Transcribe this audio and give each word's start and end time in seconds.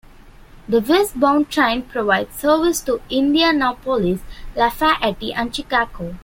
The 0.67 0.81
westbound 0.81 1.51
train 1.51 1.83
provides 1.83 2.35
service 2.35 2.81
to 2.85 3.01
Indianapolis, 3.11 4.21
Lafayette, 4.55 5.35
and 5.37 5.55
Chicago. 5.55 6.15